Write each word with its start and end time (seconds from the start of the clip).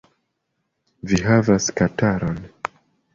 Vi 1.11 1.19
havas 1.27 1.67
kataron. 1.81 2.41